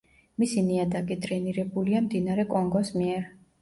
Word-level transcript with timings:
მისი 0.43 0.63
ნიადაგი 0.69 1.19
დრენირებულია 1.27 2.05
მდინარე 2.09 2.51
კონგოს 2.59 2.95
მიერ. 3.01 3.27